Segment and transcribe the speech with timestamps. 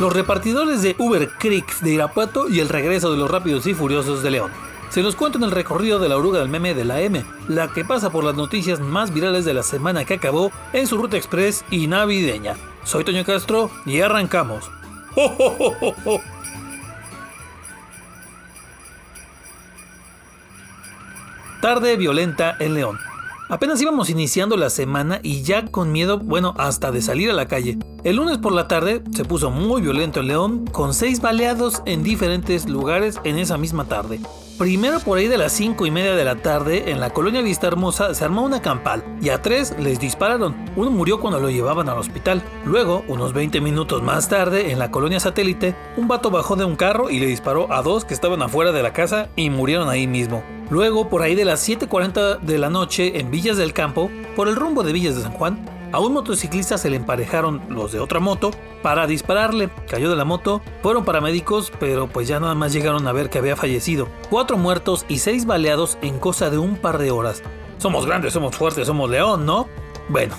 [0.00, 4.22] los repartidores de Uber Creeks de Irapuato y el regreso de los Rápidos y Furiosos
[4.22, 4.52] de León.
[4.90, 7.68] Se los cuento en el recorrido de la oruga del meme de la M, la
[7.68, 11.16] que pasa por las noticias más virales de la semana que acabó en su ruta
[11.16, 12.56] express y navideña.
[12.84, 14.70] Soy Toño Castro y arrancamos.
[21.60, 23.07] Tarde violenta en León.
[23.50, 27.48] Apenas íbamos iniciando la semana y ya con miedo, bueno, hasta de salir a la
[27.48, 27.78] calle.
[28.04, 32.02] El lunes por la tarde se puso muy violento en León, con seis baleados en
[32.02, 34.20] diferentes lugares en esa misma tarde.
[34.58, 37.68] Primero por ahí de las 5 y media de la tarde, en la colonia Vista
[37.68, 40.56] Hermosa se armó una campal y a tres les dispararon.
[40.74, 42.42] Uno murió cuando lo llevaban al hospital.
[42.64, 46.74] Luego, unos 20 minutos más tarde, en la colonia Satélite, un vato bajó de un
[46.74, 50.08] carro y le disparó a dos que estaban afuera de la casa y murieron ahí
[50.08, 50.42] mismo.
[50.70, 54.56] Luego, por ahí de las 7.40 de la noche, en Villas del Campo, por el
[54.56, 58.20] rumbo de Villas de San Juan, a un motociclista se le emparejaron los de otra
[58.20, 58.50] moto
[58.82, 59.70] para dispararle.
[59.88, 63.38] Cayó de la moto, fueron paramédicos, pero pues ya nada más llegaron a ver que
[63.38, 64.08] había fallecido.
[64.28, 67.42] Cuatro muertos y seis baleados en cosa de un par de horas.
[67.78, 69.66] Somos grandes, somos fuertes, somos león, ¿no?
[70.08, 70.34] Bueno.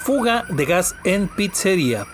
[0.00, 2.06] Fuga de gas en pizzería.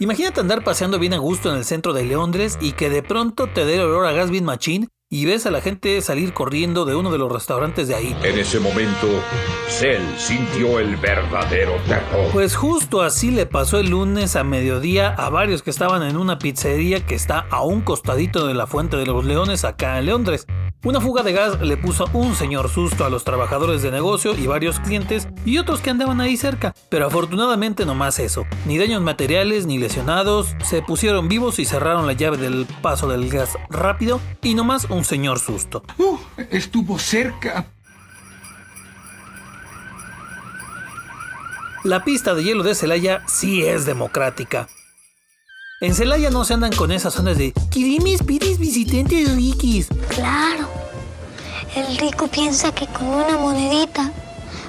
[0.00, 3.46] Imagínate andar paseando bien a gusto en el centro de Londres y que de pronto
[3.46, 6.84] te dé el olor a gas bien machín y ves a la gente salir corriendo
[6.84, 8.16] de uno de los restaurantes de ahí.
[8.24, 9.06] En ese momento,
[9.68, 12.30] Cell sintió el verdadero terror.
[12.32, 16.40] Pues justo así le pasó el lunes a mediodía a varios que estaban en una
[16.40, 20.48] pizzería que está a un costadito de la Fuente de los Leones acá en Londres.
[20.84, 24.46] Una fuga de gas le puso un señor susto a los trabajadores de negocio y
[24.46, 28.44] varios clientes y otros que andaban ahí cerca, pero afortunadamente no más eso.
[28.66, 33.30] Ni daños materiales ni lesionados, se pusieron vivos y cerraron la llave del paso del
[33.30, 35.82] gas rápido y no más un señor susto.
[35.96, 36.18] Uh,
[36.50, 37.64] estuvo cerca.
[41.82, 44.68] La pista de hielo de Celaya sí es democrática.
[45.80, 49.88] En Celaya no se andan con esas zonas de queremos pides visitantes rikis.
[50.08, 50.73] Claro.
[51.74, 54.12] El rico piensa que con una monedita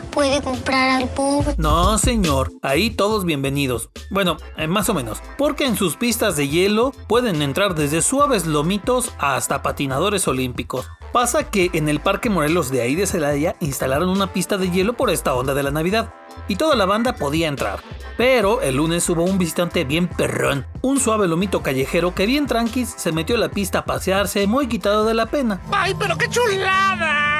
[0.09, 1.53] puede comprar al pobre.
[1.59, 3.89] No, señor, ahí todos bienvenidos.
[4.09, 8.47] Bueno, eh, más o menos, porque en sus pistas de hielo pueden entrar desde suaves
[8.47, 10.87] lomitos hasta patinadores olímpicos.
[11.15, 14.97] Pasa que en el Parque Morelos de ahí de Celaya instalaron una pista de hielo
[14.97, 16.13] por esta onda de la Navidad
[16.49, 17.79] y toda la banda podía entrar.
[18.17, 22.93] Pero el lunes hubo un visitante bien perrón, un suave lomito callejero que bien tranquis
[22.97, 25.61] se metió a la pista a pasearse muy quitado de la pena.
[25.71, 27.34] ¡Ay, pero qué chulada!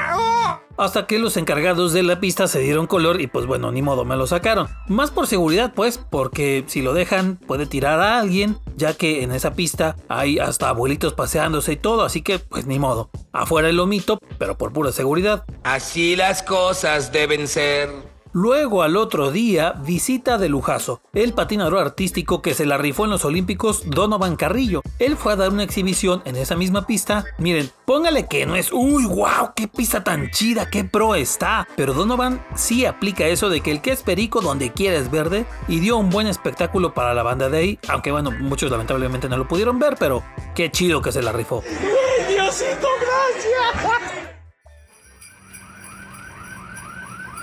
[0.78, 4.04] Hasta que los encargados de la pista se dieron color y pues bueno, ni modo,
[4.04, 4.68] me lo sacaron.
[4.88, 9.32] Más por seguridad pues, porque si lo dejan puede tirar a alguien, ya que en
[9.32, 13.10] esa pista hay hasta abuelitos paseándose y todo, así que pues ni modo.
[13.32, 15.46] Afuera el lomito, pero por pura seguridad.
[15.64, 18.15] Así las cosas deben ser.
[18.36, 23.12] Luego al otro día, visita de lujazo, el patinador artístico que se la rifó en
[23.12, 24.82] los Olímpicos, Donovan Carrillo.
[25.00, 27.24] Él fue a dar una exhibición en esa misma pista.
[27.38, 31.66] Miren, póngale que no es, uy, wow, qué pista tan chida, qué pro está.
[31.78, 35.46] Pero Donovan sí aplica eso de que el que es perico donde quiera es verde
[35.70, 37.80] y dio un buen espectáculo para la banda de ahí.
[37.88, 41.64] Aunque bueno, muchos lamentablemente no lo pudieron ver, pero qué chido que se la rifó.
[42.28, 44.25] ¡Diosito, gracias!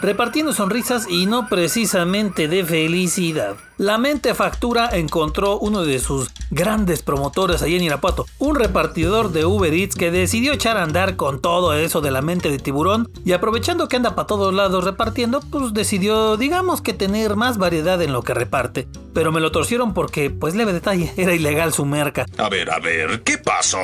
[0.03, 3.57] Repartiendo sonrisas y no precisamente de felicidad.
[3.79, 9.45] La mente factura encontró uno de sus grandes promotores allí en Irapuato, un repartidor de
[9.45, 13.11] Uber Eats que decidió echar a andar con todo eso de la mente de tiburón
[13.25, 18.01] y aprovechando que anda para todos lados repartiendo, pues decidió, digamos que tener más variedad
[18.03, 18.89] en lo que reparte.
[19.15, 22.27] Pero me lo torcieron porque, pues leve detalle, era ilegal su merca.
[22.39, 23.79] A ver, a ver, ¿qué pasó?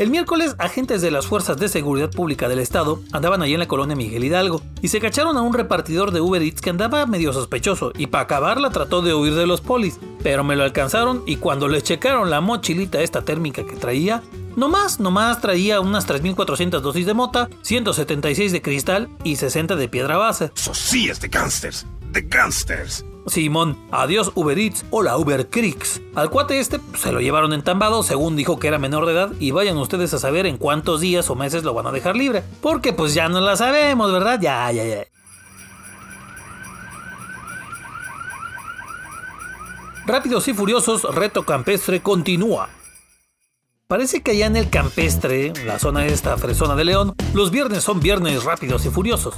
[0.00, 3.68] El miércoles, agentes de las Fuerzas de Seguridad Pública del Estado andaban allí en la
[3.68, 7.34] colonia Miguel Hidalgo y se cacharon a un repartidor de Uber Eats que andaba medio
[7.34, 11.36] sospechoso y para acabarla trató de huir de los polis, pero me lo alcanzaron y
[11.36, 14.22] cuando le checaron la mochilita esta térmica que traía,
[14.60, 20.18] nomás, nomás traía unas 3.400 dosis de mota, 176 de cristal y 60 de piedra
[20.18, 20.52] base.
[20.54, 23.04] Es de gangsters, de gangsters.
[23.26, 26.00] Simón, adiós Uber Eats, hola Uber Creeks.
[26.14, 29.30] Al cuate este pues, se lo llevaron entambado según dijo que era menor de edad
[29.40, 32.42] y vayan ustedes a saber en cuántos días o meses lo van a dejar libre.
[32.60, 34.40] Porque pues ya no la sabemos, ¿verdad?
[34.40, 35.06] Ya, ya, ya.
[40.06, 42.68] Rápidos y Furiosos, Reto Campestre continúa.
[43.90, 47.98] Parece que allá en el campestre, la zona esta fresona de León, los viernes son
[47.98, 49.34] viernes rápidos y furiosos.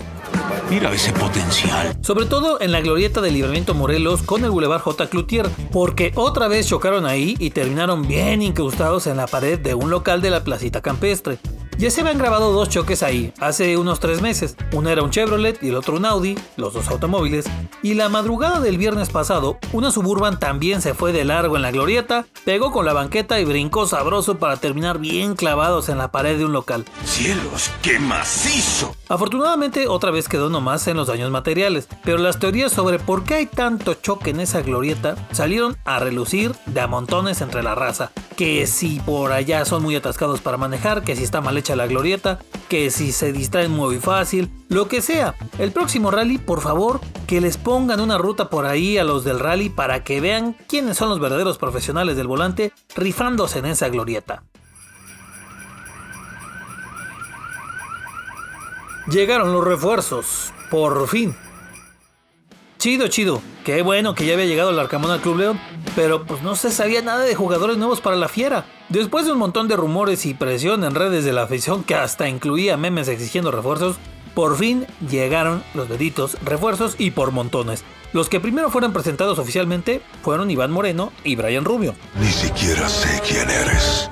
[0.68, 1.96] Mira ese potencial.
[2.02, 5.08] Sobre todo en la glorieta del Libramiento Morelos con el Boulevard J.
[5.08, 9.88] Cloutier, porque otra vez chocaron ahí y terminaron bien incrustados en la pared de un
[9.88, 11.38] local de la placita campestre.
[11.78, 14.56] Ya se habían grabado dos choques ahí, hace unos tres meses.
[14.72, 17.46] Uno era un Chevrolet y el otro un Audi, los dos automóviles.
[17.82, 21.72] Y la madrugada del viernes pasado, una Suburban también se fue de largo en la
[21.72, 26.38] glorieta, pegó con la banqueta y brincó sabroso para terminar bien clavados en la pared
[26.38, 26.84] de un local.
[27.04, 28.94] ¡Cielos, qué macizo!
[29.08, 33.34] Afortunadamente otra vez quedó nomás en los daños materiales, pero las teorías sobre por qué
[33.34, 38.12] hay tanto choque en esa glorieta salieron a relucir de a montones entre la raza.
[38.36, 41.86] Que si por allá son muy atascados para manejar, que si está mal hecha la
[41.86, 45.34] glorieta, que si se distraen muy fácil, lo que sea.
[45.58, 49.38] El próximo rally, por favor, que les pongan una ruta por ahí a los del
[49.38, 54.42] rally para que vean quiénes son los verdaderos profesionales del volante rifándose en esa glorieta.
[59.08, 61.34] Llegaron los refuerzos, por fin.
[62.82, 63.40] Chido, chido.
[63.64, 65.60] Qué bueno que ya había llegado el Arcamón al Club León,
[65.94, 68.66] pero pues no se sabía nada de jugadores nuevos para la fiera.
[68.88, 72.28] Después de un montón de rumores y presión en redes de la afición que hasta
[72.28, 73.98] incluía memes exigiendo refuerzos,
[74.34, 77.84] por fin llegaron los deditos refuerzos y por montones.
[78.12, 81.94] Los que primero fueron presentados oficialmente fueron Iván Moreno y Brian Rubio.
[82.18, 84.10] Ni siquiera sé quién eres.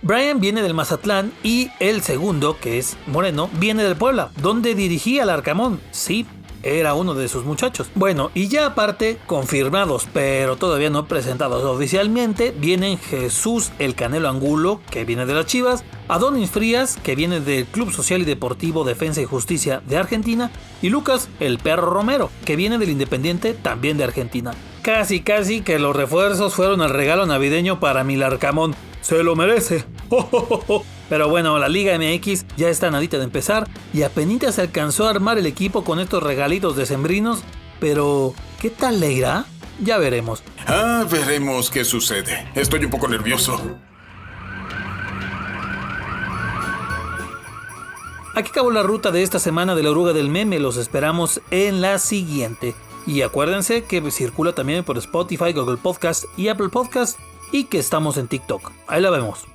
[0.00, 5.24] Brian viene del Mazatlán y el segundo, que es Moreno, viene del Puebla, donde dirigía
[5.24, 5.82] al Arcamón.
[5.90, 6.26] Sí,
[6.64, 7.90] era uno de sus muchachos.
[7.94, 14.80] Bueno, y ya aparte, confirmados, pero todavía no presentados oficialmente, vienen Jesús el Canelo Angulo,
[14.90, 19.20] que viene de las Chivas, Adonis Frías, que viene del Club Social y Deportivo Defensa
[19.20, 20.50] y Justicia de Argentina,
[20.82, 24.52] y Lucas el Perro Romero, que viene del Independiente, también de Argentina.
[24.82, 28.74] Casi, casi que los refuerzos fueron el regalo navideño para Milarcamón.
[29.00, 29.84] Se lo merece.
[31.08, 35.10] Pero bueno, la Liga MX ya está nadita de empezar y apenas se alcanzó a
[35.10, 37.42] armar el equipo con estos regalitos decembrinos.
[37.80, 39.46] Pero, ¿qué tal le irá?
[39.82, 40.42] Ya veremos.
[40.66, 42.48] Ah, veremos qué sucede.
[42.54, 43.60] Estoy un poco nervioso.
[48.34, 50.58] Aquí acabó la ruta de esta semana de la oruga del meme.
[50.58, 52.74] Los esperamos en la siguiente.
[53.06, 57.18] Y acuérdense que circula también por Spotify, Google Podcast y Apple Podcast
[57.52, 58.72] y que estamos en TikTok.
[58.88, 59.53] Ahí la vemos.